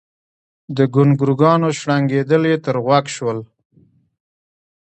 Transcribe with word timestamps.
د 0.75 0.77
ګونګرونګانو 0.93 1.69
شړنګېدل 1.79 2.43
يې 2.51 2.57
تر 2.65 2.75
غوږ 2.85 3.05
شول 3.15 3.39